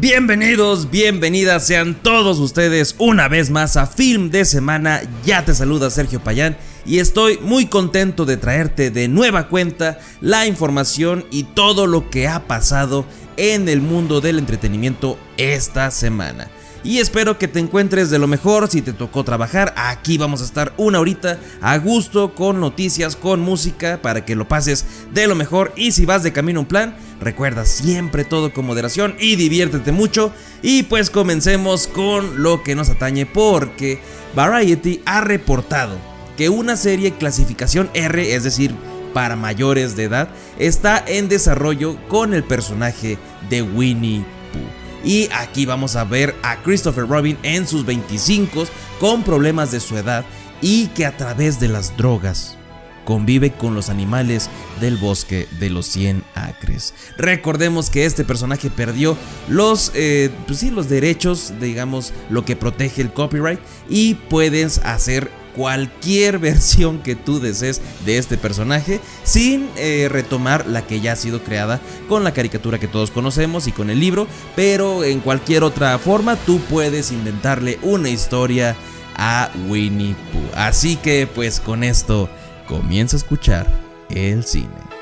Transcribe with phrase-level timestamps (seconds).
[0.00, 5.00] Bienvenidos, bienvenidas sean todos ustedes una vez más a Film de Semana.
[5.24, 10.46] Ya te saluda Sergio Payán y estoy muy contento de traerte de nueva cuenta la
[10.46, 13.04] información y todo lo que ha pasado
[13.36, 16.48] en el mundo del entretenimiento esta semana
[16.84, 19.74] y espero que te encuentres de lo mejor si te tocó trabajar.
[19.76, 24.46] Aquí vamos a estar una horita a gusto con noticias, con música para que lo
[24.46, 28.52] pases de lo mejor y si vas de camino a un plan, recuerda siempre todo
[28.52, 34.00] con moderación y diviértete mucho y pues comencemos con lo que nos atañe porque
[34.34, 35.96] Variety ha reportado
[36.36, 38.74] que una serie clasificación R, es decir,
[39.14, 43.16] para mayores de edad, está en desarrollo con el personaje
[43.48, 44.83] de Winnie Pooh.
[45.04, 48.64] Y aquí vamos a ver a Christopher Robin en sus 25
[48.98, 50.24] con problemas de su edad
[50.62, 52.56] y que a través de las drogas
[53.04, 54.48] convive con los animales
[54.80, 56.94] del bosque de los 100 acres.
[57.18, 59.16] Recordemos que este personaje perdió
[59.48, 65.30] los, eh, pues sí, los derechos, digamos, lo que protege el copyright y puedes hacer
[65.54, 71.16] cualquier versión que tú desees de este personaje sin eh, retomar la que ya ha
[71.16, 74.26] sido creada con la caricatura que todos conocemos y con el libro,
[74.56, 78.76] pero en cualquier otra forma tú puedes inventarle una historia
[79.16, 80.50] a Winnie Pooh.
[80.54, 82.28] Así que pues con esto
[82.68, 83.66] comienza a escuchar
[84.10, 84.93] el cine.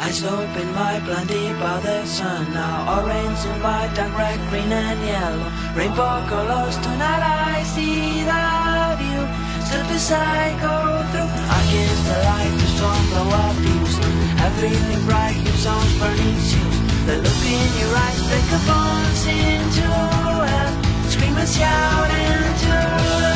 [0.00, 5.00] Eyes open wide, blinded by the sun Now orange and white, dark red, green and
[5.06, 5.50] yellow.
[5.76, 8.44] Rainbow colors, tonight I see the
[8.98, 9.22] view?
[9.66, 10.74] Step aside, go
[11.10, 11.30] through.
[11.30, 13.94] I kiss the light, the storm blow up views
[14.42, 19.86] Everything bright, your songs burning shoes The look in your eyes, break a bones into
[19.86, 20.74] hell
[21.08, 23.33] Scream and shout into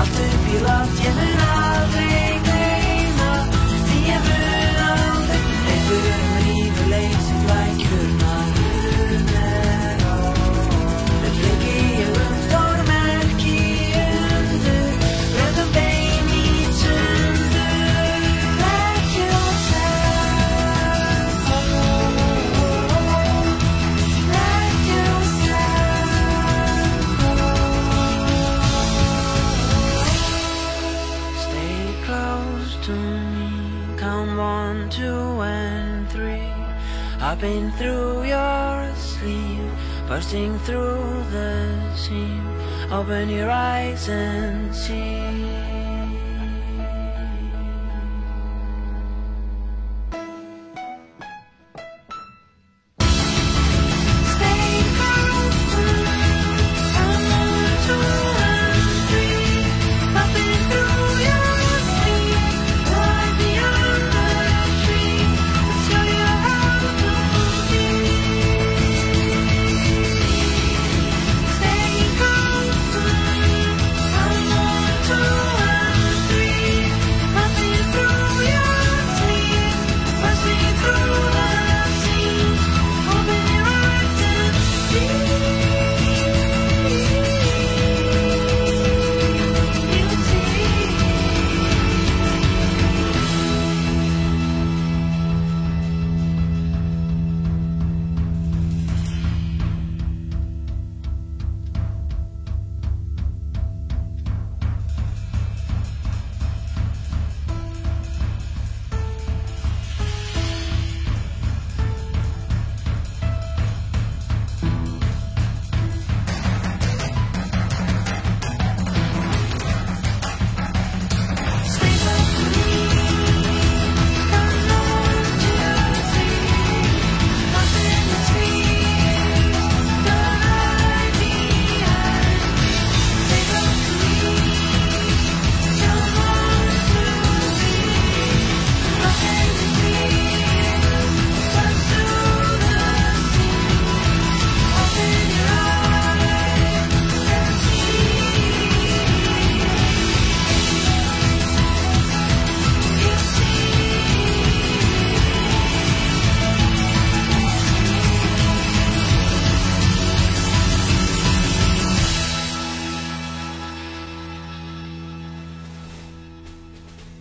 [0.00, 2.29] a ty pilar generalny.
[37.42, 39.72] I've through your sleep,
[40.06, 42.46] bursting through the seam.
[42.92, 45.69] Open your eyes and see.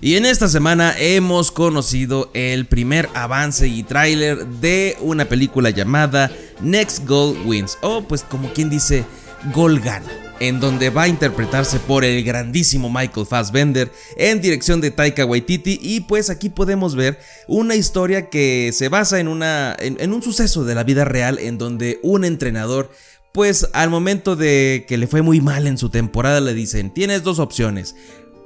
[0.10, 6.32] Y en esta semana hemos conocido el primer avance y tráiler de una película llamada
[6.62, 9.06] Next Goal Wins, o pues como quien dice,
[9.54, 10.10] Gol Gana
[10.40, 15.78] en donde va a interpretarse por el grandísimo Michael Fassbender en dirección de Taika Waititi.
[15.80, 20.64] Y pues aquí podemos ver una historia que se basa en, una, en, un suceso
[20.66, 22.90] de la vida real en donde un entrenador
[23.32, 27.22] pues al momento de que le fue muy mal en su temporada le dicen tienes
[27.22, 27.96] dos opciones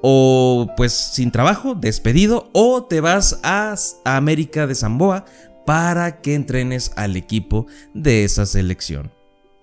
[0.06, 3.74] o pues sin trabajo, despedido, o te vas a
[4.04, 5.24] América de Zamboa
[5.66, 9.12] para que entrenes al equipo de esa selección.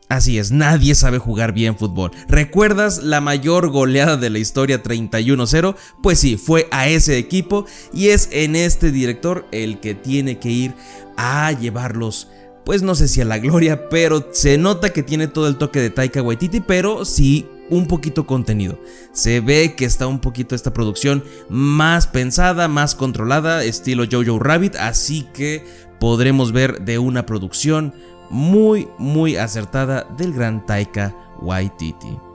[0.08, 2.10] Así es, nadie sabe jugar bien fútbol.
[2.26, 5.76] ¿Recuerdas la mayor goleada de la historia 31-0?
[6.02, 10.48] Pues sí, fue a ese equipo y es en este director el que tiene que
[10.48, 10.74] ir
[11.18, 12.28] a llevarlos
[12.64, 15.80] pues no sé si a la gloria, pero se nota que tiene todo el toque
[15.80, 18.78] de Taika Waititi, pero sí un poquito contenido.
[19.12, 24.76] Se ve que está un poquito esta producción más pensada, más controlada, estilo Jojo Rabbit,
[24.76, 25.64] así que
[25.98, 27.94] podremos ver de una producción
[28.30, 32.29] muy, muy acertada del gran Taika Waititi.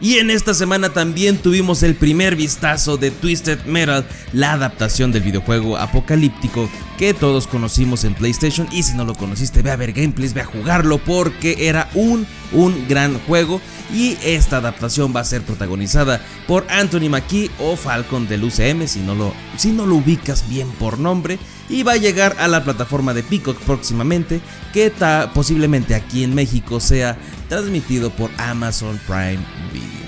[0.00, 5.24] Y en esta semana también tuvimos el primer vistazo de Twisted Metal, la adaptación del
[5.24, 8.68] videojuego apocalíptico que todos conocimos en PlayStation.
[8.70, 12.28] Y si no lo conociste ve a ver gameplays, ve a jugarlo porque era un,
[12.52, 13.60] un gran juego.
[13.92, 19.00] Y esta adaptación va a ser protagonizada por Anthony Mackie o Falcon del UCM si
[19.00, 21.38] no lo, si no lo ubicas bien por nombre
[21.68, 24.40] y va a llegar a la plataforma de Peacock próximamente
[24.72, 24.92] que
[25.34, 27.16] posiblemente aquí en México sea
[27.48, 29.40] transmitido por Amazon Prime
[29.72, 30.07] Video.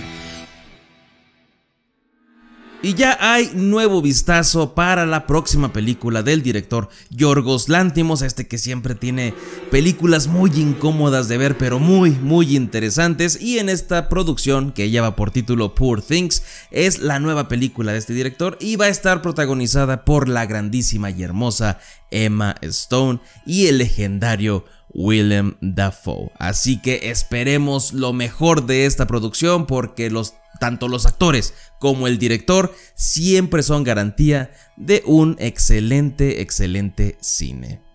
[2.83, 8.57] Y ya hay nuevo vistazo para la próxima película del director Yorgos Lantimos, este que
[8.57, 9.35] siempre tiene
[9.71, 13.39] películas muy incómodas de ver, pero muy, muy interesantes.
[13.39, 17.99] Y en esta producción, que lleva por título Poor Things, es la nueva película de
[17.99, 21.81] este director y va a estar protagonizada por la grandísima y hermosa
[22.11, 26.33] Emma Stone y el legendario Willem Dafoe.
[26.39, 32.19] Así que esperemos lo mejor de esta producción porque los tanto los actores como el
[32.19, 37.90] director siempre son garantía de un excelente, excelente cine.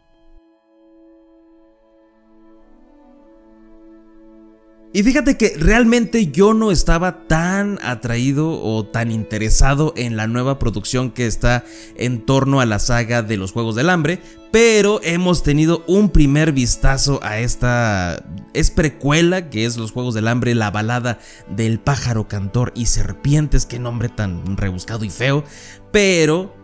[4.95, 10.57] Y fíjate que realmente yo no estaba tan atraído o tan interesado en la nueva
[10.57, 11.65] producción que está
[11.97, 14.21] en torno a la saga de los Juegos del Hambre,
[14.53, 18.23] pero hemos tenido un primer vistazo a esta
[18.53, 23.65] es precuela que es Los Juegos del Hambre, la balada del pájaro cantor y serpientes,
[23.65, 25.43] qué nombre tan rebuscado y feo,
[25.91, 26.55] pero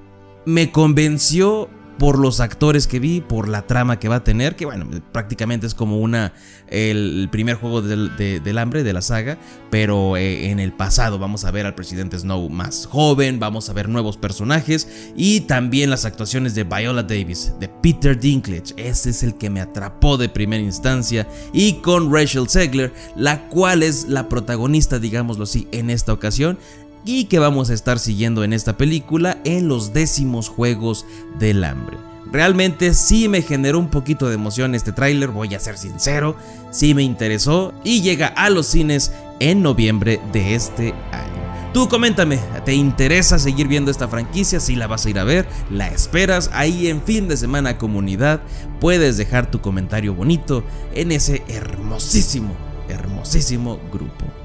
[0.46, 1.70] me convenció
[2.02, 5.68] por los actores que vi, por la trama que va a tener, que bueno, prácticamente
[5.68, 6.34] es como una
[6.68, 9.38] el, primer juego del, hambre de la saga,
[9.70, 13.74] pero eh, en el pasado vamos a ver al presidente Snow más joven, vamos a
[13.74, 19.22] ver nuevos personajes y también las actuaciones de Viola Davis, de Peter Dinklage, ese es
[19.22, 24.28] el que me atrapó de primera instancia, y con Rachel Zegler, la cual es la
[24.28, 26.58] protagonista, digámoslo así, en esta ocasión,
[27.06, 31.06] y que vamos a estar siguiendo en esta película en los décimos Juegos
[31.40, 31.98] del Hambre.
[32.32, 36.38] Realmente sí me generó un poquito de emoción este tráiler, voy a ser sincero,
[36.72, 41.32] sí me interesó y llega a los cines en noviembre de este año.
[41.74, 44.60] Tú coméntame, ¿te interesa seguir viendo esta franquicia?
[44.60, 48.42] Si la vas a ir a ver, la esperas ahí en fin de semana comunidad,
[48.80, 52.56] puedes dejar tu comentario bonito en ese hermosísimo,
[52.90, 54.41] hermosísimo grupo.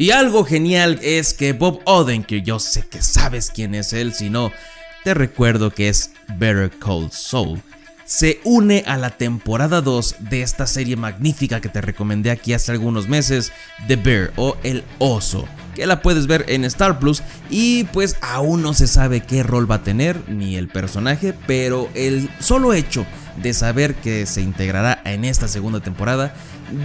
[0.00, 4.30] Y algo genial es que Bob Odenkirk, yo sé que sabes quién es él, si
[4.30, 4.50] no,
[5.04, 7.60] te recuerdo que es Better Call Soul,
[8.10, 12.72] se une a la temporada 2 de esta serie magnífica que te recomendé aquí hace
[12.72, 13.52] algunos meses,
[13.86, 18.62] The Bear o El Oso, que la puedes ver en Star Plus y pues aún
[18.62, 23.06] no se sabe qué rol va a tener ni el personaje, pero el solo hecho
[23.40, 26.34] de saber que se integrará en esta segunda temporada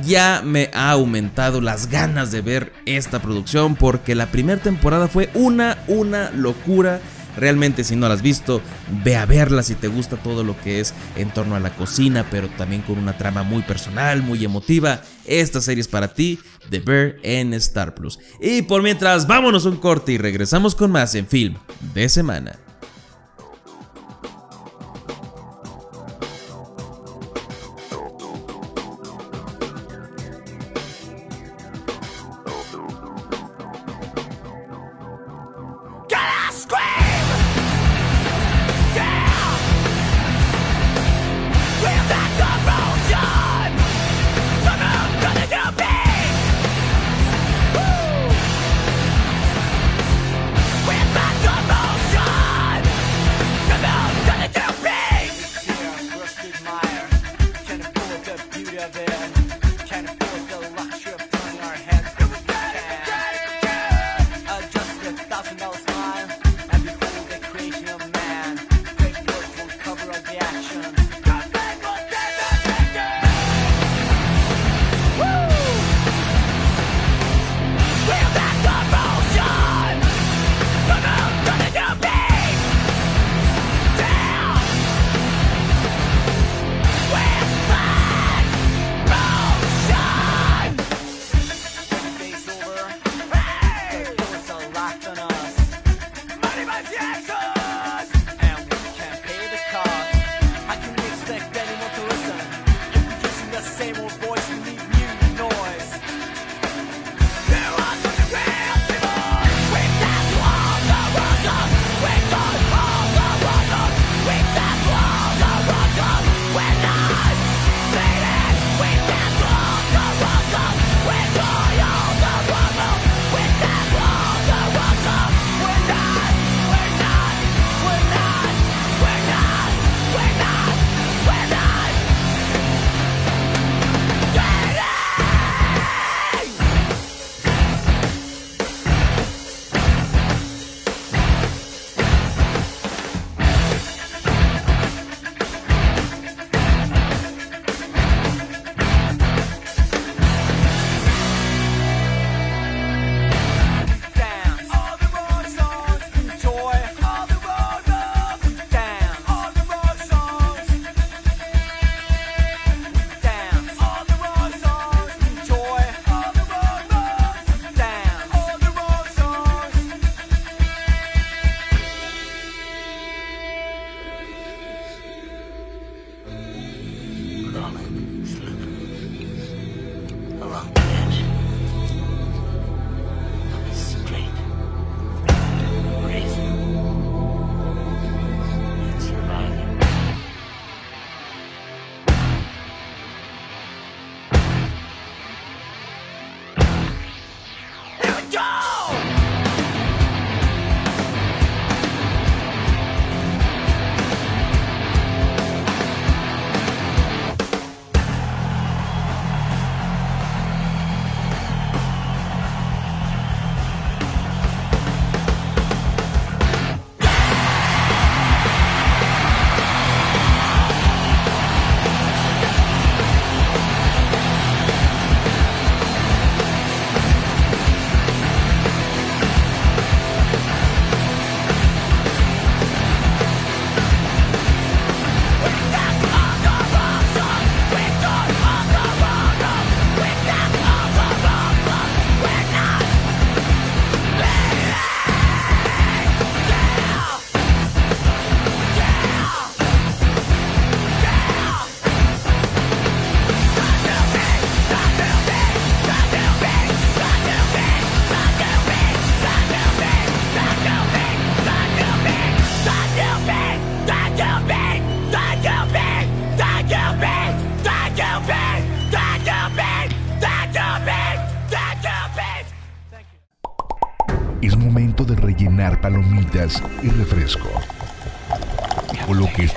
[0.03, 5.32] ya me ha aumentado las ganas de ver esta producción porque la primera temporada fue
[5.34, 7.01] una, una locura.
[7.38, 8.62] Realmente si no la has visto,
[9.04, 12.25] ve a verla si te gusta todo lo que es en torno a la cocina,
[12.30, 15.01] pero también con una trama muy personal, muy emotiva.
[15.25, 16.39] Esta serie es para ti,
[16.70, 18.20] The Bear en Star Plus.
[18.42, 21.56] Y por mientras, vámonos un corte y regresamos con más en Film
[21.94, 22.64] de Semana.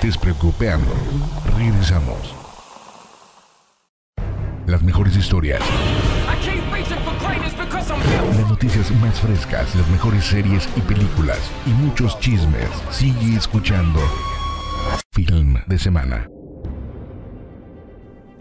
[0.09, 0.93] Lo que estés preocupando.
[1.57, 2.35] Regresamos.
[4.65, 5.61] Las mejores historias,
[8.37, 12.69] las noticias más frescas, las mejores series y películas y muchos chismes.
[12.91, 13.99] Sigue escuchando
[15.11, 16.27] Film de Semana.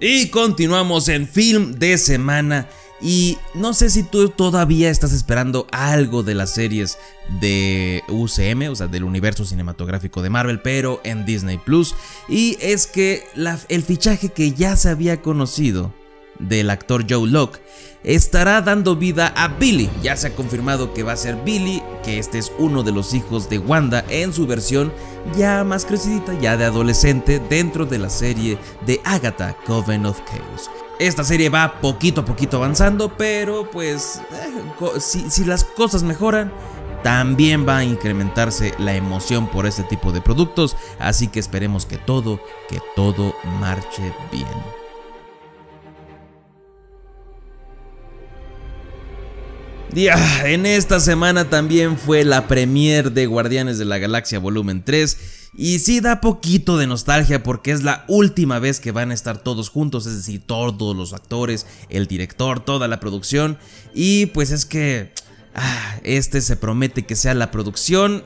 [0.01, 2.69] Y continuamos en film de semana.
[3.01, 6.99] Y no sé si tú todavía estás esperando algo de las series
[7.41, 11.95] de UCM, o sea, del universo cinematográfico de Marvel, pero en Disney Plus.
[12.29, 13.25] Y es que
[13.69, 15.93] el fichaje que ya se había conocido
[16.39, 17.61] del actor Joe Locke
[18.05, 19.91] estará dando vida a Billy.
[20.03, 23.15] Ya se ha confirmado que va a ser Billy, que este es uno de los
[23.15, 24.93] hijos de Wanda en su versión
[25.37, 30.88] ya más crecidita, ya de adolescente, dentro de la serie de Agatha, Coven of Chaos.
[30.99, 36.53] Esta serie va poquito a poquito avanzando, pero pues eh, si, las cosas mejoran,
[37.05, 41.99] también va a incrementarse la emoción por este tipo de productos, así que esperemos que
[41.99, 44.49] todo, que todo marche bien.
[49.93, 55.38] Ya, en esta semana también fue la premiere de Guardianes de la Galaxia Volumen 3
[55.55, 59.39] y sí da poquito de nostalgia porque es la última vez que van a estar
[59.39, 63.59] todos juntos, es decir, todos los actores, el director, toda la producción
[63.95, 65.13] y pues es que
[65.55, 68.25] ah, este se promete que sea la producción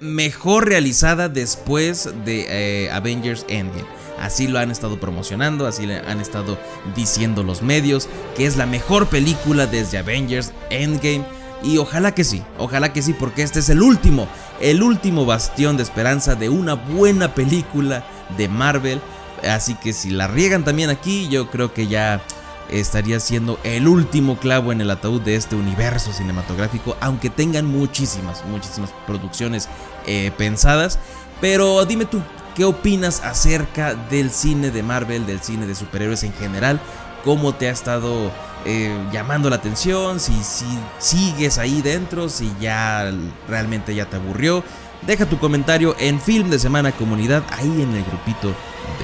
[0.00, 3.86] mejor realizada después de eh, Avengers Endgame.
[4.18, 6.58] Así lo han estado promocionando, así le han estado
[6.94, 11.24] diciendo los medios, que es la mejor película desde Avengers Endgame.
[11.62, 14.28] Y ojalá que sí, ojalá que sí, porque este es el último,
[14.60, 19.00] el último bastión de esperanza de una buena película de Marvel.
[19.48, 22.22] Así que si la riegan también aquí, yo creo que ya
[22.70, 28.44] estaría siendo el último clavo en el ataúd de este universo cinematográfico, aunque tengan muchísimas,
[28.46, 29.68] muchísimas producciones
[30.06, 30.98] eh, pensadas.
[31.40, 32.22] Pero dime tú,
[32.54, 36.80] ¿qué opinas acerca del cine de Marvel, del cine de superhéroes en general?
[37.24, 38.30] ¿Cómo te ha estado
[38.66, 40.20] eh, llamando la atención?
[40.20, 40.66] Si, si
[40.98, 43.12] sigues ahí dentro, si ya
[43.48, 44.64] realmente ya te aburrió.
[45.02, 48.54] Deja tu comentario en Film de Semana Comunidad ahí en el grupito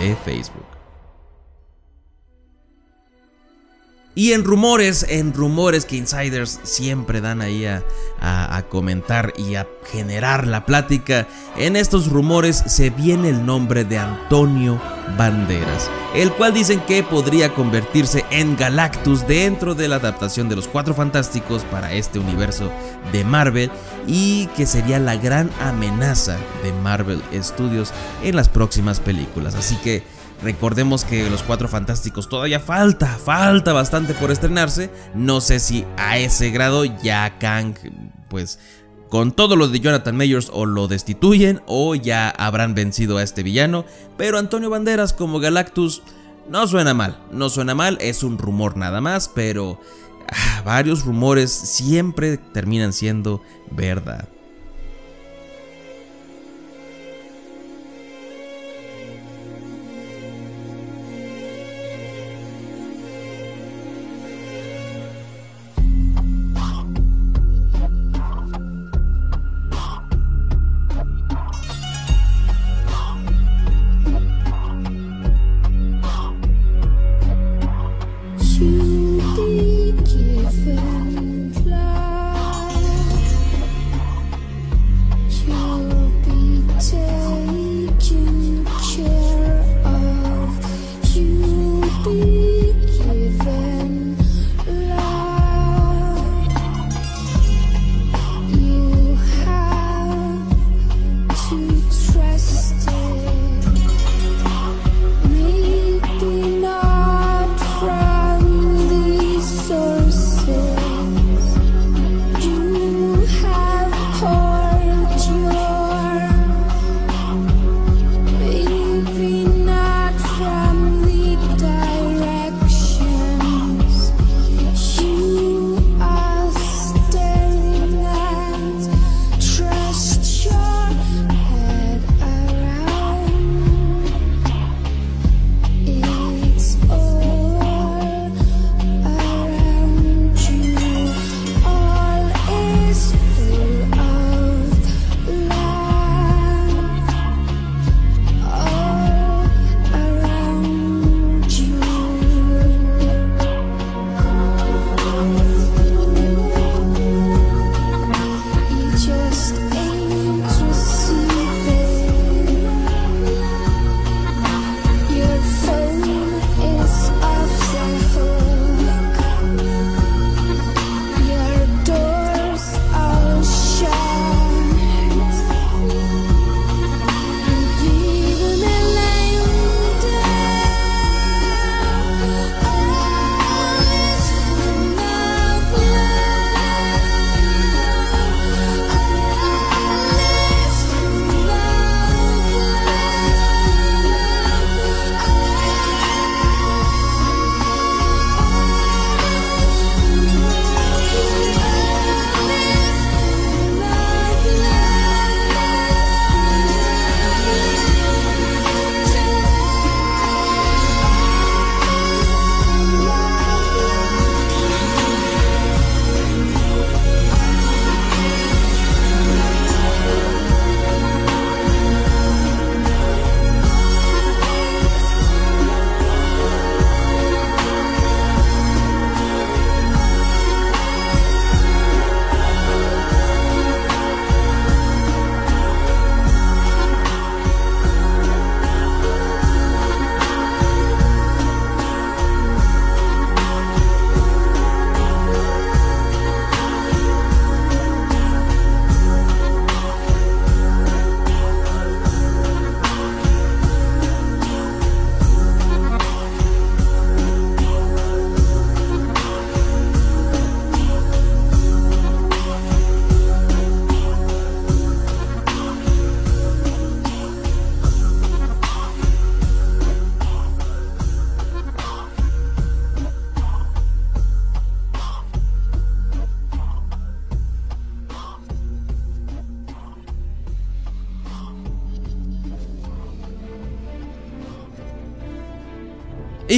[0.01, 0.72] de Facebook.
[4.15, 7.83] Y en rumores, en rumores que insiders siempre dan ahí a,
[8.69, 14.81] comentar y a generar la plática, en estos rumores se viene el nombre de Antonio
[15.17, 20.69] Banderas, el cual dicen que podría convertirse en Galactus dentro de la adaptación de los
[20.69, 22.71] Cuatro Fantásticos para este universo
[23.13, 23.71] de Marvel
[24.07, 29.55] y que sería la gran amenaza de Marvel Studios en las próximas películas.
[29.55, 30.03] Así que
[30.43, 34.91] Recordemos que los Cuatro Fantásticos todavía falta, falta bastante por estrenarse.
[35.15, 37.75] No sé si a ese grado ya Kang,
[38.29, 38.59] pues
[39.09, 43.45] con todo lo de Jonathan Mayors o lo destituyen o ya habrán vencido a este
[43.45, 43.85] villano.
[44.17, 46.03] Pero Antonio Banderas como Galactus
[46.49, 49.81] no suena mal, no suena mal, es un rumor nada más, pero
[50.29, 54.32] ah, varios rumores siempre terminan siendo verdad.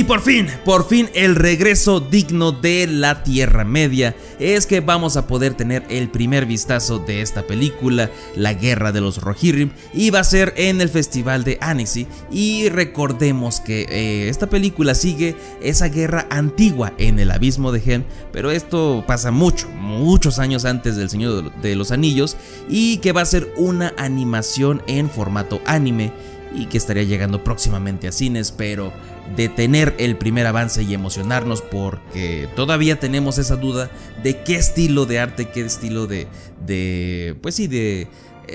[0.04, 5.16] Y por fin, por fin el regreso digno de la Tierra Media es que vamos
[5.16, 10.10] a poder tener el primer vistazo de esta película, La Guerra de los Rohirrim, y
[10.10, 12.06] va a ser en el Festival de Annecy.
[12.30, 18.04] Y recordemos que eh, esta película sigue esa guerra antigua en el Abismo de Helm,
[18.30, 22.36] pero esto pasa mucho, muchos años antes del Señor de los Anillos,
[22.68, 26.12] y que va a ser una animación en formato anime
[26.54, 28.92] y que estaría llegando próximamente a cines, pero
[29.36, 33.90] de tener el primer avance y emocionarnos porque todavía tenemos esa duda
[34.22, 36.26] de qué estilo de arte, qué estilo de,
[36.64, 38.08] de pues sí, de,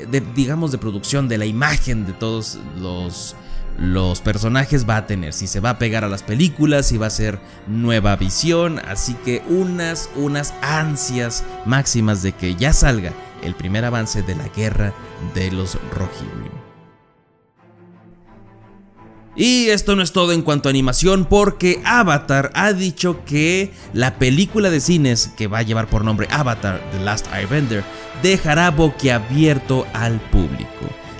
[0.10, 3.36] de, digamos, de producción, de la imagen de todos los,
[3.78, 7.08] los personajes va a tener, si se va a pegar a las películas, si va
[7.08, 13.56] a ser nueva visión, así que unas, unas ansias máximas de que ya salga el
[13.56, 14.94] primer avance de la guerra
[15.34, 16.59] de los Rohirrim.
[19.36, 24.18] Y esto no es todo en cuanto a animación porque Avatar ha dicho que la
[24.18, 27.84] película de cines que va a llevar por nombre Avatar The Last Airbender
[28.22, 30.68] dejará boquiabierto al público.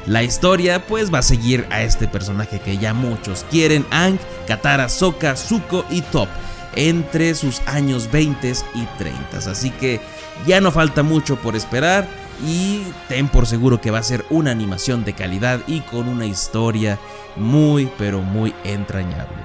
[0.06, 4.18] La historia pues va a seguir a este personaje que ya muchos quieren, Ang,
[4.48, 6.28] Katara, Sokka, Zuko y Top,
[6.76, 9.38] entre sus años 20 y 30.
[9.38, 10.02] Así que
[10.48, 12.08] ya no falta mucho por esperar
[12.46, 16.26] y ten por seguro que va a ser una animación de calidad y con una
[16.26, 17.00] historia
[17.36, 19.38] muy pero muy entrañable.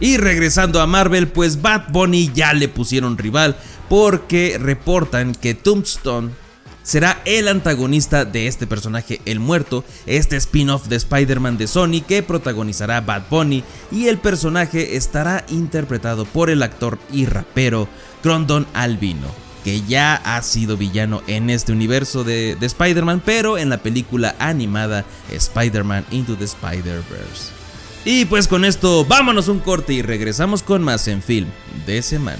[0.00, 3.56] Y regresando a Marvel, pues Bad Bunny ya le pusieron rival
[3.88, 6.30] porque reportan que Tombstone
[6.82, 12.22] será el antagonista de este personaje El Muerto, este spin-off de Spider-Man de Sony que
[12.22, 17.86] protagonizará Bad Bunny y el personaje estará interpretado por el actor y rapero
[18.22, 23.68] Crondon Albino que ya ha sido villano en este universo de, de Spider-Man, pero en
[23.68, 27.52] la película animada Spider-Man Into the Spider-Verse.
[28.04, 31.48] Y pues con esto vámonos un corte y regresamos con más en film
[31.86, 32.38] de semana.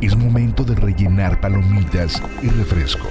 [0.00, 3.08] Es momento de rellenar palomitas y refresco.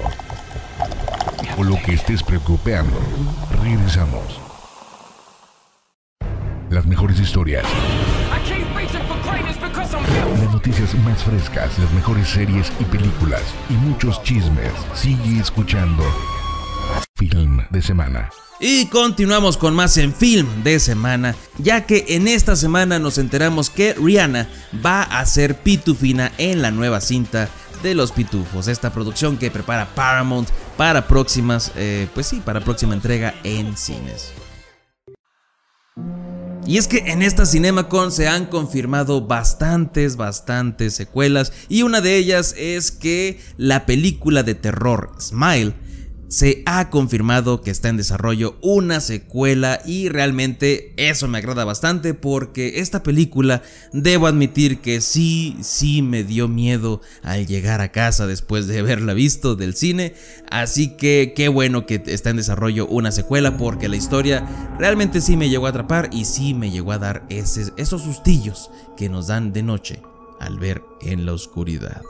[1.58, 2.98] O lo que estés preocupando.
[3.62, 4.40] Regresamos.
[6.70, 7.64] Las mejores historias,
[10.40, 14.72] las noticias más frescas, las mejores series y películas y muchos chismes.
[14.94, 16.04] Sigue escuchando.
[17.16, 18.30] Film de semana.
[18.60, 23.70] Y continuamos con más en film de semana, ya que en esta semana nos enteramos
[23.70, 24.48] que Rihanna
[24.84, 27.48] va a ser pitufina en la nueva cinta
[27.84, 32.94] de los pitufos, esta producción que prepara Paramount para próximas, eh, pues sí, para próxima
[32.94, 34.32] entrega en cines.
[36.66, 42.16] Y es que en esta CinemaCon se han confirmado bastantes, bastantes secuelas y una de
[42.16, 45.74] ellas es que la película de terror Smile
[46.28, 52.14] se ha confirmado que está en desarrollo una secuela y realmente eso me agrada bastante
[52.14, 53.62] porque esta película
[53.92, 59.14] debo admitir que sí, sí me dio miedo al llegar a casa después de haberla
[59.14, 60.14] visto del cine,
[60.50, 64.46] así que qué bueno que está en desarrollo una secuela porque la historia
[64.78, 69.08] realmente sí me llegó a atrapar y sí me llegó a dar esos sustillos que
[69.08, 70.02] nos dan de noche
[70.40, 72.02] al ver en la oscuridad.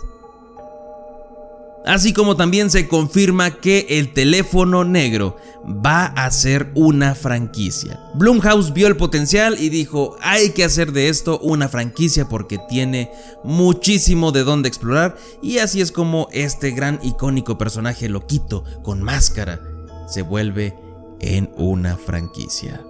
[1.85, 7.99] Así como también se confirma que el teléfono negro va a ser una franquicia.
[8.15, 13.11] Blumhouse vio el potencial y dijo, hay que hacer de esto una franquicia porque tiene
[13.45, 19.61] muchísimo de dónde explorar y así es como este gran icónico personaje loquito con máscara
[20.09, 20.75] se vuelve
[21.21, 22.83] en una franquicia.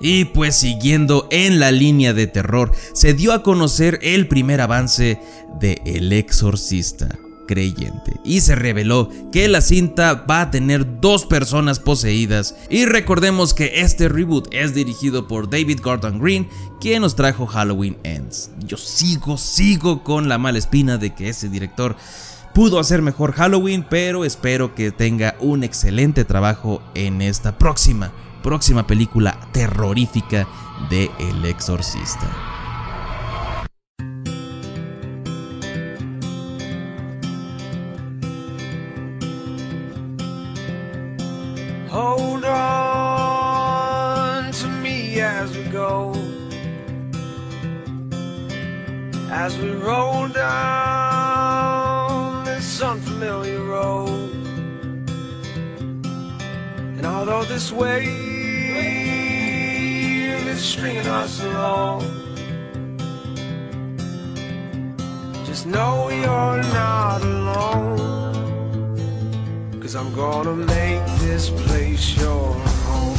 [0.00, 5.18] Y pues siguiendo en la línea de terror, se dio a conocer el primer avance
[5.58, 11.80] de El Exorcista creyente y se reveló que la cinta va a tener dos personas
[11.80, 16.48] poseídas y recordemos que este reboot es dirigido por David Gordon Green
[16.80, 18.50] quien nos trajo Halloween Ends.
[18.66, 21.96] Yo sigo, sigo con la mala espina de que ese director
[22.54, 28.86] pudo hacer mejor Halloween, pero espero que tenga un excelente trabajo en esta próxima, próxima
[28.86, 30.48] película terrorífica
[30.88, 32.55] de El Exorcista.
[57.44, 58.08] This wave
[60.46, 62.00] is stringing us along,
[65.44, 67.98] just know you're not alone.
[69.80, 72.54] Cause I'm gonna make this place your
[72.86, 73.16] home.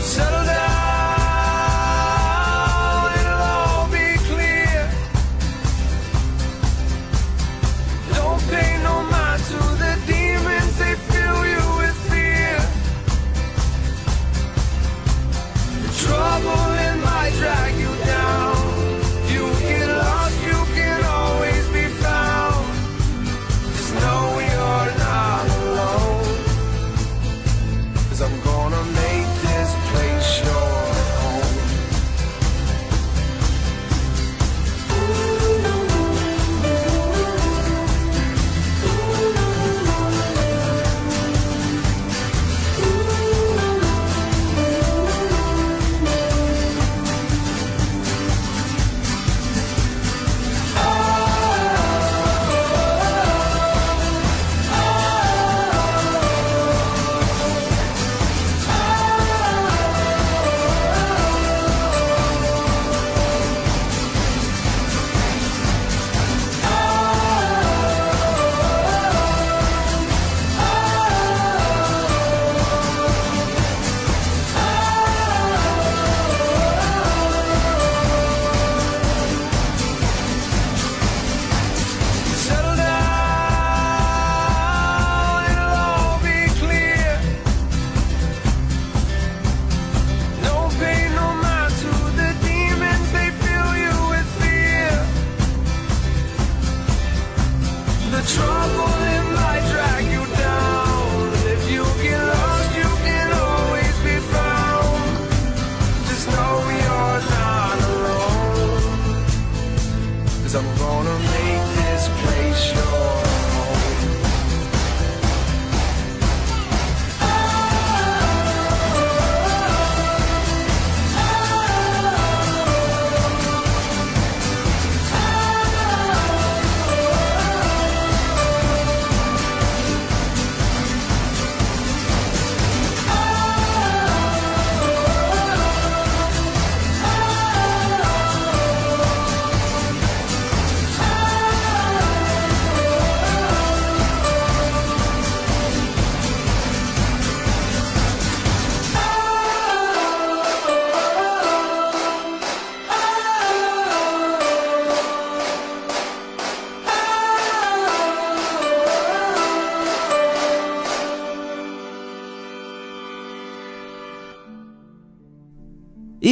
[0.00, 0.81] Settle down,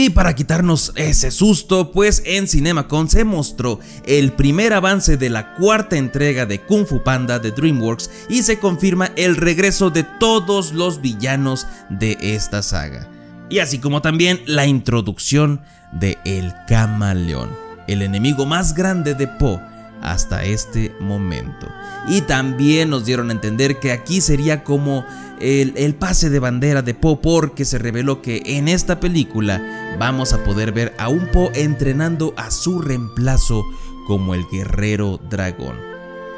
[0.03, 5.55] Y para quitarnos ese susto, pues en CinemaCon se mostró el primer avance de la
[5.57, 10.73] cuarta entrega de Kung Fu Panda de DreamWorks y se confirma el regreso de todos
[10.73, 13.11] los villanos de esta saga.
[13.51, 15.61] Y así como también la introducción
[15.93, 17.51] de El Camaleón,
[17.87, 19.61] el enemigo más grande de Po
[20.03, 21.69] hasta este momento.
[22.09, 25.05] Y también nos dieron a entender que aquí sería como
[25.41, 29.63] el, el, pase de bandera de Po porque se reveló que en esta película
[29.99, 33.65] vamos a poder ver a un Po entrenando a su reemplazo
[34.07, 35.77] como el guerrero dragón.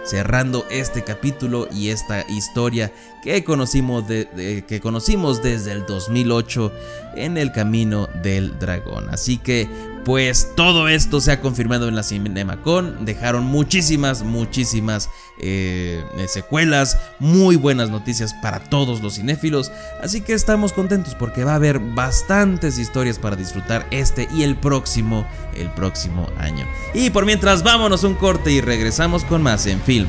[0.04, 6.72] Cerrando este capítulo y esta historia que conocimos, de, que conocimos desde el 2008
[7.14, 9.08] en el camino del dragón.
[9.10, 9.68] Así que
[10.04, 13.04] pues todo esto se ha confirmado en la CinemaCon.
[13.04, 16.98] Dejaron muchísimas, muchísimas eh, secuelas.
[17.18, 19.70] Muy buenas noticias para todos los cinéfilos.
[20.02, 24.56] Así que estamos contentos porque va a haber bastantes historias para disfrutar este y el
[24.56, 26.66] próximo, el próximo año.
[26.94, 30.08] Y por mientras, vámonos un corte y regresamos con más en film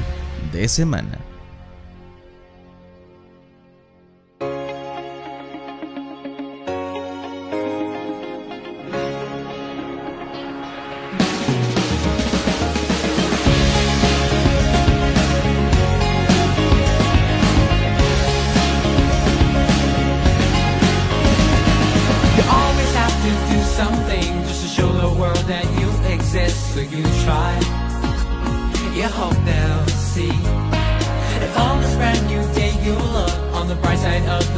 [0.51, 1.33] de semana.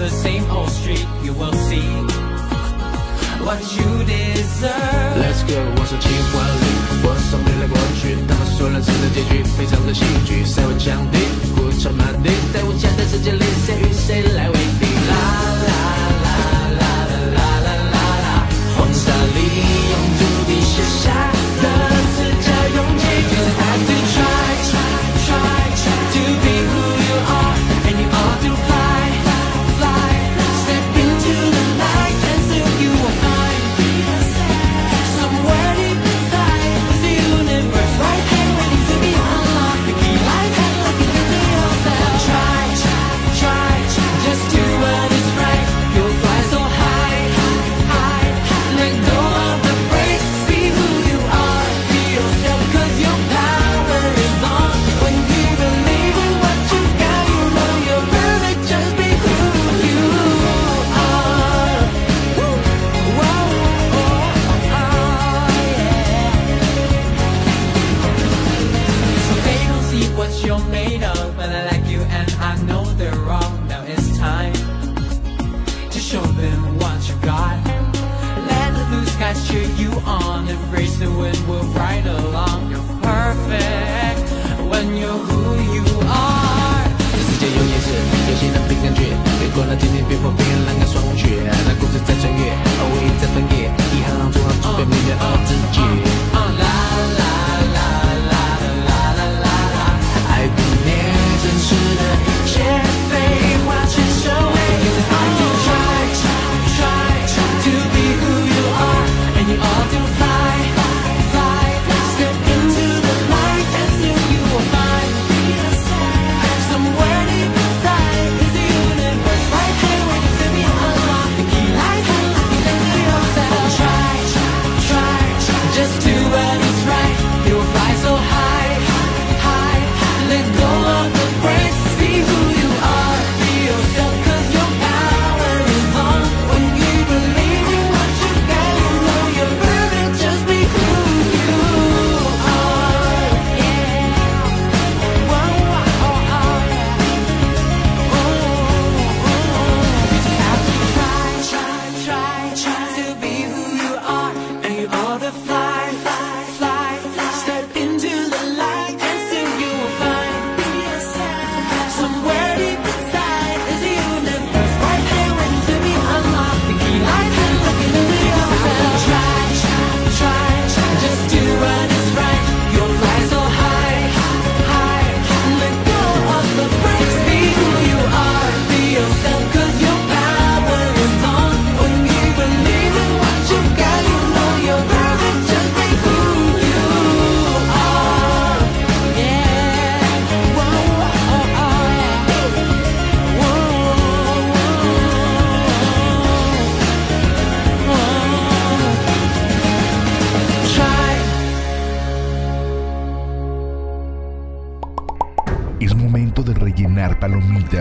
[0.05, 1.81] The same old street, you will see
[3.41, 5.17] what you deserve.
[5.17, 6.65] Let's go，我说七万里，
[7.01, 11.17] 我送你来过去，他们说人生的结局非常的戏剧，塞文强敌，
[11.55, 14.85] 故城满地，在无限的世界里，谁与谁来为敌？
[15.09, 15.15] 啦
[15.65, 15.73] 啦
[16.21, 16.29] 啦
[16.69, 18.45] 啦啦啦啦啦啦，
[18.77, 19.39] 黄沙里
[19.89, 21.09] 用土笔写下
[21.63, 21.65] 的
[22.13, 23.03] 字叫勇气。
[89.67, 91.27] 那，今天冰封冰冷的霜雪，
[91.65, 92.74] 那故事在穿越。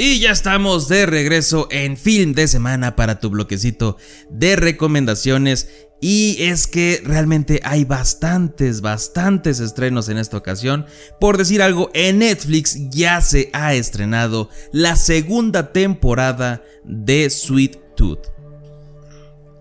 [0.00, 3.96] Y ya estamos de regreso en Film de Semana para tu bloquecito
[4.30, 5.88] de recomendaciones.
[6.00, 10.86] Y es que realmente hay bastantes, bastantes estrenos en esta ocasión.
[11.18, 18.37] Por decir algo, en Netflix ya se ha estrenado la segunda temporada de Sweet Tooth.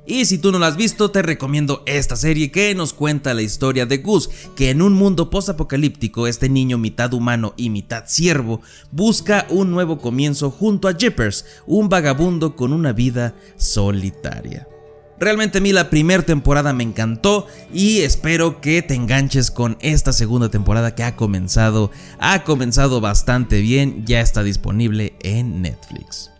[0.09, 3.41] Y si tú no la has visto, te recomiendo esta serie que nos cuenta la
[3.41, 8.61] historia de Gus, que en un mundo postapocalíptico, este niño mitad humano y mitad ciervo
[8.89, 14.65] busca un nuevo comienzo junto a Jippers, un vagabundo con una vida solitaria.
[15.19, 20.13] Realmente a mí la primera temporada me encantó y espero que te enganches con esta
[20.13, 26.31] segunda temporada que ha comenzado, ha comenzado bastante bien, ya está disponible en Netflix.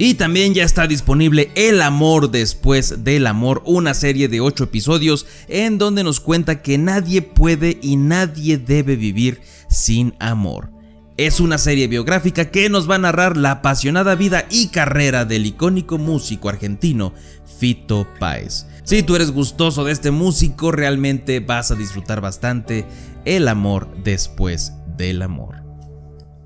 [0.00, 5.26] Y también ya está disponible El amor después del amor, una serie de 8 episodios
[5.48, 10.70] en donde nos cuenta que nadie puede y nadie debe vivir sin amor.
[11.16, 15.46] Es una serie biográfica que nos va a narrar la apasionada vida y carrera del
[15.46, 17.12] icónico músico argentino
[17.58, 18.66] Fito Páez.
[18.84, 22.86] Si tú eres gustoso de este músico, realmente vas a disfrutar bastante
[23.24, 25.67] el amor después del amor.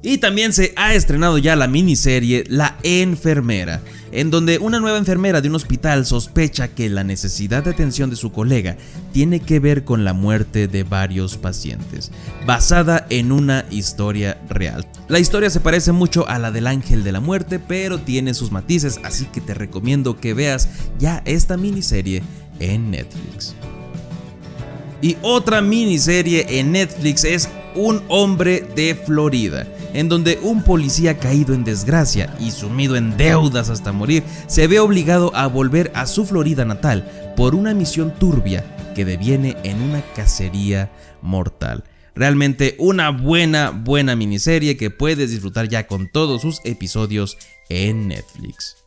[0.05, 5.41] Y también se ha estrenado ya la miniserie La Enfermera, en donde una nueva enfermera
[5.41, 8.77] de un hospital sospecha que la necesidad de atención de su colega
[9.13, 12.11] tiene que ver con la muerte de varios pacientes,
[12.45, 14.87] basada en una historia real.
[15.07, 18.51] La historia se parece mucho a la del Ángel de la Muerte, pero tiene sus
[18.51, 22.25] matices, así que te recomiendo que veas ya esta miniserie
[22.59, 23.55] en Netflix.
[25.01, 31.55] Y otra miniserie en Netflix es Un hombre de Florida, en donde un policía caído
[31.55, 36.25] en desgracia y sumido en deudas hasta morir se ve obligado a volver a su
[36.27, 38.65] Florida natal por una misión turbia
[38.95, 40.91] que deviene en una cacería
[41.23, 41.85] mortal.
[42.15, 47.39] Realmente una buena, buena miniserie que puedes disfrutar ya con todos sus episodios
[47.71, 48.82] en Netflix.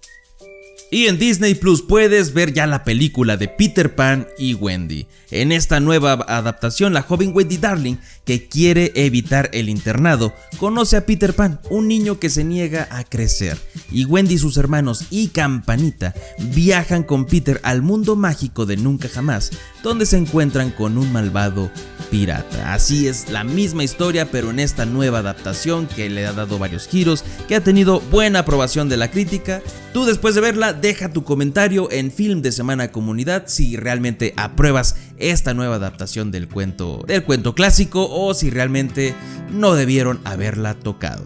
[0.96, 5.08] Y en Disney Plus puedes ver ya la película de Peter Pan y Wendy.
[5.30, 11.06] En esta nueva adaptación, la joven Wendy Darling, que quiere evitar el internado, conoce a
[11.06, 13.58] Peter Pan, un niño que se niega a crecer.
[13.92, 19.52] Y Wendy sus hermanos y Campanita viajan con Peter al mundo mágico de Nunca Jamás,
[19.84, 21.70] donde se encuentran con un malvado
[22.10, 22.74] pirata.
[22.74, 26.88] Así es la misma historia, pero en esta nueva adaptación que le ha dado varios
[26.88, 29.62] giros, que ha tenido buena aprobación de la crítica.
[29.94, 34.96] Tú después de verla, deja tu comentario en Film de Semana Comunidad si realmente apruebas
[35.18, 39.16] esta nueva adaptación del cuento del cuento clásico o si realmente
[39.50, 41.26] no debieron haberla tocado.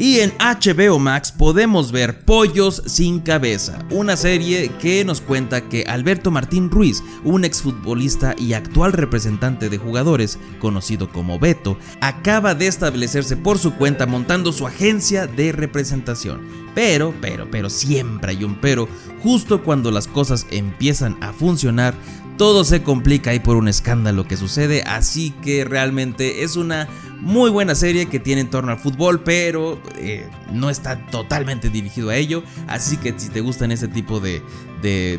[0.00, 5.86] Y en HBO Max podemos ver Pollos sin cabeza, una serie que nos cuenta que
[5.88, 12.68] Alberto Martín Ruiz, un exfutbolista y actual representante de jugadores, conocido como Beto, acaba de
[12.68, 16.42] establecerse por su cuenta montando su agencia de representación.
[16.76, 18.88] Pero, pero, pero, siempre hay un pero,
[19.20, 21.94] justo cuando las cosas empiezan a funcionar,
[22.38, 27.50] todo se complica ahí por un escándalo que sucede, así que realmente es una muy
[27.50, 32.16] buena serie que tiene en torno al fútbol, pero eh, no está totalmente dirigido a
[32.16, 34.40] ello, así que si te gustan ese tipo de,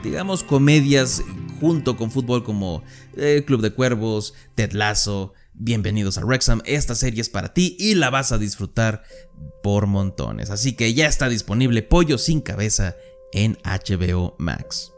[0.02, 1.22] digamos, comedias
[1.60, 2.84] junto con fútbol como
[3.18, 7.96] eh, Club de Cuervos, Ted Lasso, Bienvenidos a Wrexham, esta serie es para ti y
[7.96, 9.04] la vas a disfrutar
[9.62, 12.96] por montones, así que ya está disponible Pollo sin cabeza
[13.34, 14.94] en HBO Max.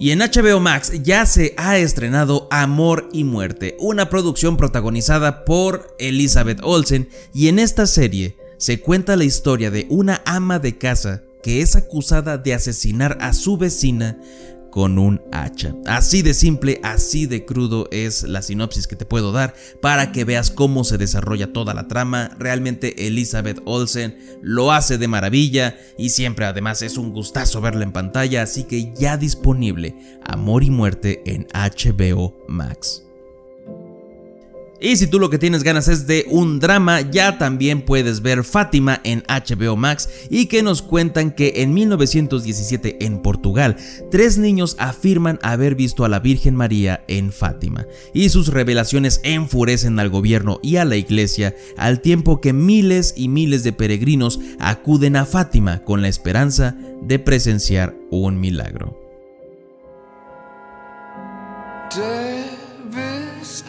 [0.00, 5.94] Y en HBO Max ya se ha estrenado Amor y Muerte, una producción protagonizada por
[5.98, 7.10] Elizabeth Olsen.
[7.34, 11.76] Y en esta serie se cuenta la historia de una ama de casa que es
[11.76, 14.18] acusada de asesinar a su vecina
[14.70, 15.74] con un hacha.
[15.86, 20.24] Así de simple, así de crudo es la sinopsis que te puedo dar para que
[20.24, 22.30] veas cómo se desarrolla toda la trama.
[22.38, 27.92] Realmente Elizabeth Olsen lo hace de maravilla y siempre además es un gustazo verla en
[27.92, 33.09] pantalla, así que ya disponible Amor y Muerte en HBO Max.
[34.80, 38.44] Y si tú lo que tienes ganas es de un drama, ya también puedes ver
[38.44, 43.76] Fátima en HBO Max y que nos cuentan que en 1917 en Portugal,
[44.10, 49.98] tres niños afirman haber visto a la Virgen María en Fátima y sus revelaciones enfurecen
[50.00, 55.16] al gobierno y a la iglesia al tiempo que miles y miles de peregrinos acuden
[55.16, 58.98] a Fátima con la esperanza de presenciar un milagro.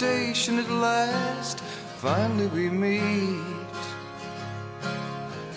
[0.02, 1.60] Devastation at last.
[1.98, 3.82] Finally, we meet.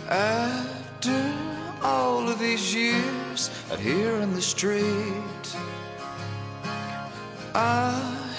[0.08, 1.32] After
[1.82, 5.46] all of these years out here in the street,
[7.54, 7.92] I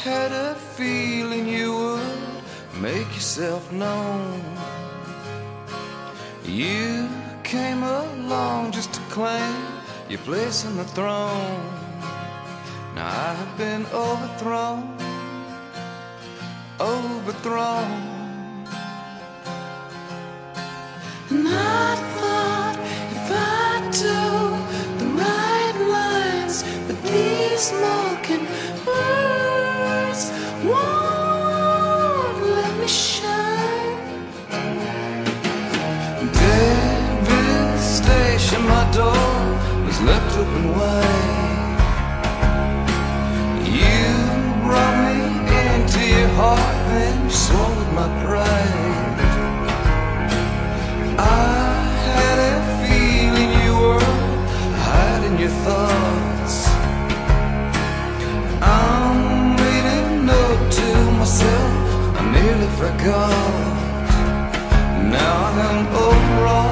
[0.04, 4.44] had a feeling you would make yourself known.
[6.44, 7.10] You
[7.44, 9.56] came along just to claim
[10.08, 11.66] your place in the throne.
[12.94, 14.95] Now I've been overthrown,
[16.86, 17.90] overthrown.
[21.32, 22.78] And I thought
[23.16, 23.74] if I
[24.04, 24.22] do
[25.02, 28.46] the right lines, but these mocking
[28.86, 30.22] words
[30.70, 33.98] won't let me shine.
[37.26, 39.34] Devastation, my door
[39.86, 41.15] was left open wide.
[47.96, 49.18] My pride.
[51.18, 51.80] I
[52.18, 54.12] had a feeling you were
[54.88, 56.56] hiding your thoughts.
[58.62, 60.90] I'm reading note to
[61.20, 61.74] myself,
[62.20, 63.74] I nearly forgot.
[65.18, 65.38] Now
[65.68, 66.65] I'm overall,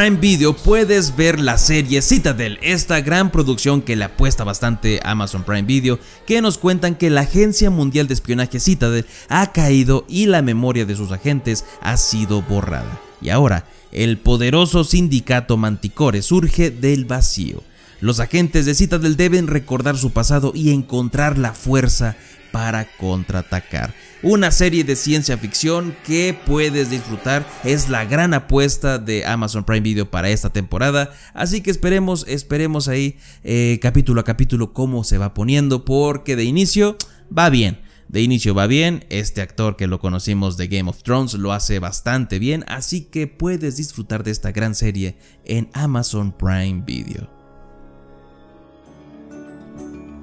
[0.00, 5.42] Prime Video puedes ver la serie Citadel, esta gran producción que le apuesta bastante Amazon
[5.42, 10.24] Prime Video, que nos cuentan que la Agencia Mundial de Espionaje Citadel ha caído y
[10.24, 12.98] la memoria de sus agentes ha sido borrada.
[13.20, 17.62] Y ahora, el poderoso sindicato Manticore surge del vacío.
[18.00, 22.16] Los agentes de Citadel deben recordar su pasado y encontrar la fuerza
[22.50, 23.94] para contraatacar.
[24.22, 29.80] Una serie de ciencia ficción que puedes disfrutar es la gran apuesta de Amazon Prime
[29.80, 31.12] Video para esta temporada.
[31.32, 36.44] Así que esperemos, esperemos ahí eh, capítulo a capítulo cómo se va poniendo porque de
[36.44, 36.96] inicio
[37.36, 37.80] va bien.
[38.08, 41.78] De inicio va bien, este actor que lo conocimos de Game of Thrones lo hace
[41.78, 47.39] bastante bien, así que puedes disfrutar de esta gran serie en Amazon Prime Video.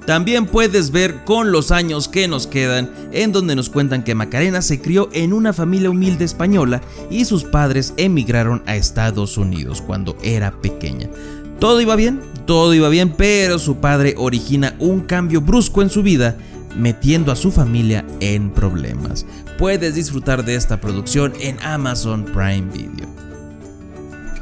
[0.07, 4.61] También puedes ver con los años que nos quedan, en donde nos cuentan que Macarena
[4.61, 6.81] se crió en una familia humilde española
[7.11, 11.09] y sus padres emigraron a Estados Unidos cuando era pequeña.
[11.59, 16.03] Todo iba bien, todo iba bien, pero su padre origina un cambio brusco en su
[16.03, 16.37] vida,
[16.77, 19.25] metiendo a su familia en problemas.
[19.57, 23.26] Puedes disfrutar de esta producción en Amazon Prime Video.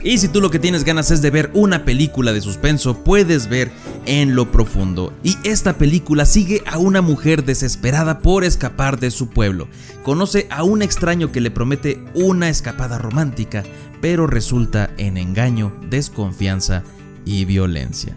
[0.05, 3.49] Y si tú lo que tienes ganas es de ver una película de suspenso, puedes
[3.49, 3.71] ver
[4.05, 5.11] En lo Profundo.
[5.23, 9.67] Y esta película sigue a una mujer desesperada por escapar de su pueblo.
[10.03, 13.63] Conoce a un extraño que le promete una escapada romántica,
[13.99, 16.83] pero resulta en engaño, desconfianza
[17.25, 18.15] y violencia.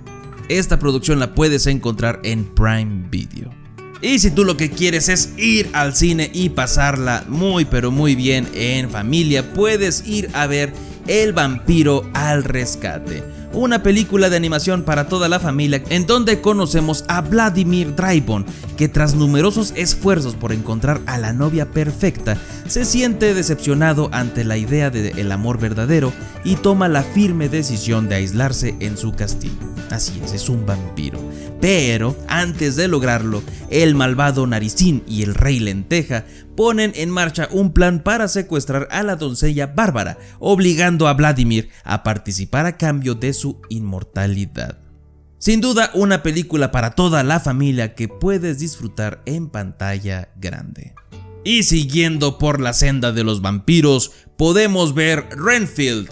[0.51, 3.51] Esta producción la puedes encontrar en Prime Video.
[4.03, 8.15] Y si tú lo que quieres es ir al cine y pasarla muy pero muy
[8.15, 10.73] bien en familia, puedes ir a ver
[11.09, 13.25] El vampiro al rescate.
[13.55, 18.45] una película de animación para toda la familia en donde conocemos a Vladimir Draibon,
[18.77, 22.37] que tras numerosos esfuerzos por encontrar a la novia perfecta,
[22.69, 26.13] se siente decepcionado ante la idea del amor verdadero
[26.45, 29.55] y toma la firme decisión de aislarse en su castillo.
[29.91, 31.19] Así es, es un vampiro.
[31.59, 36.27] Pero antes de lograrlo, el malvado Naricín y el rey Lenteja
[36.59, 42.03] ponen en marcha un plan para secuestrar a la doncella Bárbara, obligando a Vladimir a
[42.03, 44.77] participar a cambio de su inmortalidad.
[45.39, 50.97] Sin duda, una película para toda la familia que puedes disfrutar en pantalla grande.
[51.45, 56.11] Y siguiendo por la senda de los vampiros, podemos ver Renfield,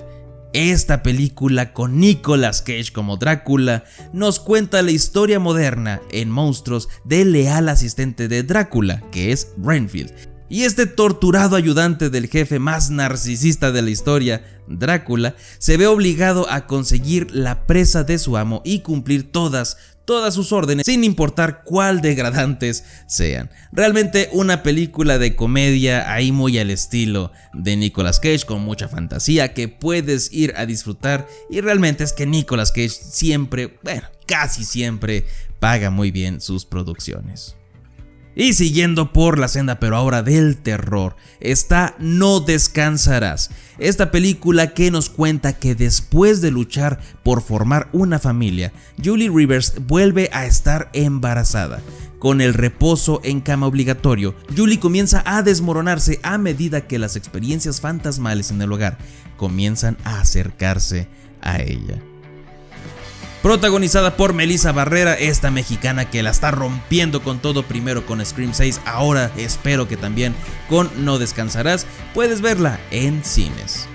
[0.52, 3.82] esta película con Nicolas Cage como Drácula
[4.12, 10.35] nos cuenta la historia moderna en monstruos del leal asistente de Drácula, que es Renfield.
[10.48, 16.48] Y este torturado ayudante del jefe más narcisista de la historia, Drácula, se ve obligado
[16.50, 21.64] a conseguir la presa de su amo y cumplir todas, todas sus órdenes, sin importar
[21.64, 23.50] cuál degradantes sean.
[23.72, 29.52] Realmente una película de comedia ahí muy al estilo de Nicolas Cage con mucha fantasía
[29.52, 35.24] que puedes ir a disfrutar y realmente es que Nicolas Cage siempre, bueno, casi siempre
[35.58, 37.56] paga muy bien sus producciones.
[38.38, 44.90] Y siguiendo por la senda pero ahora del terror, está No descansarás, esta película que
[44.90, 50.90] nos cuenta que después de luchar por formar una familia, Julie Rivers vuelve a estar
[50.92, 51.80] embarazada.
[52.18, 57.80] Con el reposo en cama obligatorio, Julie comienza a desmoronarse a medida que las experiencias
[57.80, 58.98] fantasmales en el hogar
[59.38, 61.08] comienzan a acercarse
[61.40, 62.02] a ella
[63.46, 68.52] protagonizada por Melissa Barrera, esta mexicana que la está rompiendo con todo primero con Scream
[68.52, 70.34] 6, ahora espero que también
[70.68, 73.86] con No Descansarás, puedes verla en cines.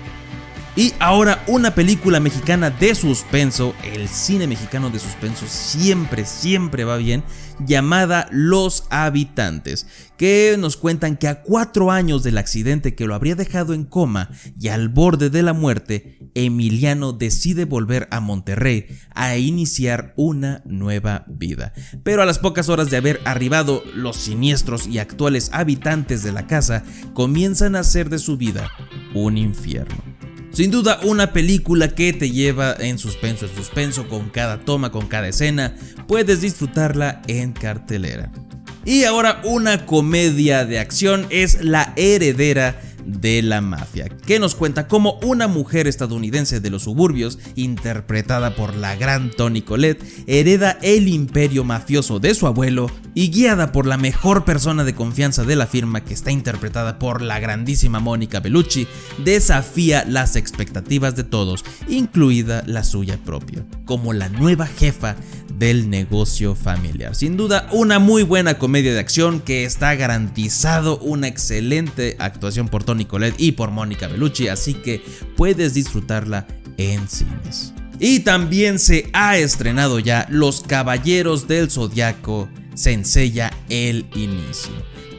[0.74, 6.96] Y ahora una película mexicana de suspenso, el cine mexicano de suspenso siempre, siempre va
[6.96, 7.22] bien,
[7.58, 9.86] llamada Los Habitantes,
[10.22, 14.30] que nos cuentan que a cuatro años del accidente que lo habría dejado en coma
[14.56, 21.24] y al borde de la muerte, Emiliano decide volver a Monterrey a iniciar una nueva
[21.26, 21.72] vida.
[22.04, 26.46] Pero a las pocas horas de haber arribado, los siniestros y actuales habitantes de la
[26.46, 28.70] casa comienzan a hacer de su vida
[29.14, 30.04] un infierno.
[30.52, 35.08] Sin duda una película que te lleva en suspenso en suspenso con cada toma, con
[35.08, 35.74] cada escena,
[36.06, 38.30] puedes disfrutarla en cartelera.
[38.84, 44.88] Y ahora una comedia de acción es La heredera de la mafia, que nos cuenta
[44.88, 51.08] cómo una mujer estadounidense de los suburbios, interpretada por la gran Toni Collette, hereda el
[51.08, 55.66] imperio mafioso de su abuelo y guiada por la mejor persona de confianza de la
[55.66, 58.86] firma, que está interpretada por la grandísima Mónica Bellucci,
[59.24, 65.16] desafía las expectativas de todos, incluida la suya propia, como la nueva jefa
[65.58, 67.14] del negocio familiar.
[67.14, 72.82] Sin duda, una muy buena comedia de acción que está garantizado una excelente actuación por
[73.00, 75.02] Collette y por Mónica Bellucci, así que
[75.36, 77.72] puedes disfrutarla en cines.
[77.98, 84.72] Y también se ha estrenado ya Los Caballeros del Zodiaco, se ensella el inicio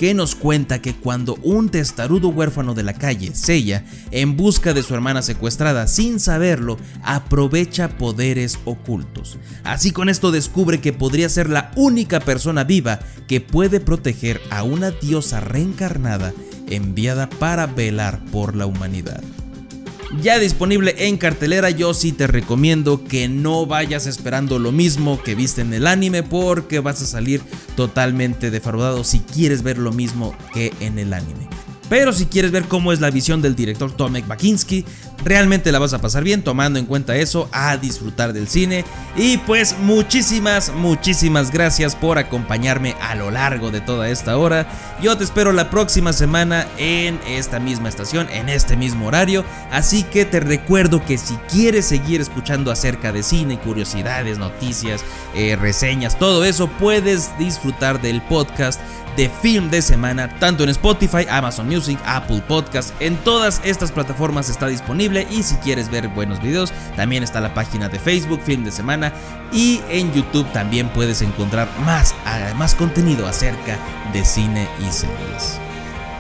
[0.04, 4.84] que nos cuenta que cuando un testarudo huérfano de la calle, Sella, en busca de
[4.84, 9.38] su hermana secuestrada sin saberlo, aprovecha poderes ocultos.
[9.64, 13.00] Así con esto descubre que podría ser la única persona viva
[13.30, 16.34] que puede proteger a una diosa reencarnada
[16.70, 19.24] enviada para velar por la humanidad
[20.22, 25.36] ya disponible en cartelera, yo sí te recomiendo que no vayas esperando lo mismo que
[25.36, 27.42] viste en el anime porque vas a salir
[27.76, 31.48] totalmente defraudado si quieres ver lo mismo que en el anime.
[31.90, 34.86] Pero si quieres ver cómo es la visión del director Tomek Bakinski,
[35.24, 38.86] realmente la vas a pasar bien tomando en cuenta eso, a disfrutar del cine.
[39.16, 44.68] Y pues muchísimas, muchísimas gracias por acompañarme a lo largo de toda esta hora.
[45.02, 49.46] Yo te espero la próxima semana en esta misma estación, en este mismo horario.
[49.72, 55.04] Así que te recuerdo que si quieres seguir escuchando acerca de cine, curiosidades, noticias,
[55.36, 58.80] eh, reseñas, todo eso, puedes disfrutar del podcast
[59.16, 64.50] de film de semana, tanto en Spotify, Amazon Music, Apple Podcast, en todas estas plataformas
[64.50, 68.64] está disponible y si quieres ver buenos videos, también está la página de Facebook, Film
[68.64, 69.12] de Semana
[69.52, 72.16] y en YouTube también puedes encontrar más,
[72.56, 73.78] más contenido acerca
[74.14, 75.60] de cine y series.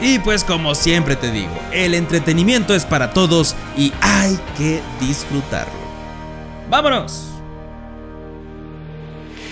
[0.01, 5.71] Y pues como siempre te digo, el entretenimiento es para todos y hay que disfrutarlo.
[6.69, 7.29] ¡Vámonos!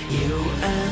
[0.09, 0.91] You and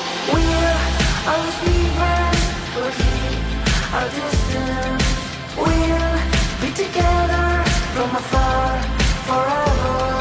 [5.57, 6.19] We'll
[6.61, 7.63] be together
[7.93, 8.81] from afar
[9.27, 10.20] forever.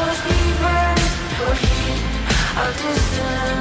[0.00, 1.00] I'll be burned
[1.54, 2.02] heat,
[2.56, 3.57] I'll distance.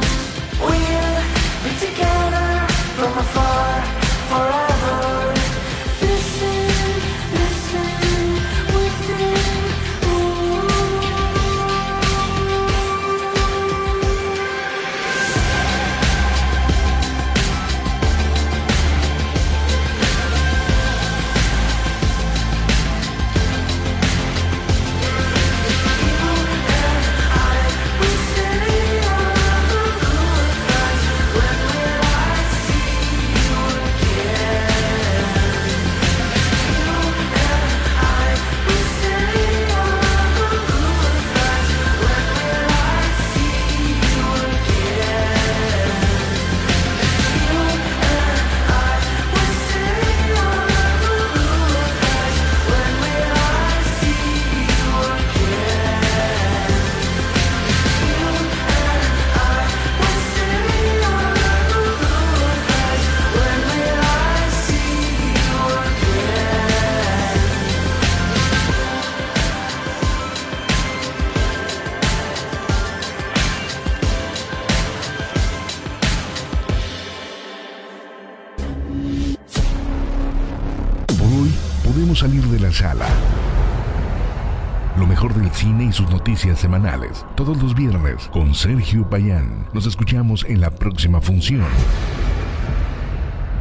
[86.38, 89.68] semanales, todos los viernes, con Sergio Payán.
[89.74, 91.66] Nos escuchamos en la próxima función.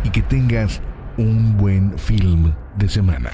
[0.05, 0.83] Y que tengas
[1.17, 3.31] un buen film de semana.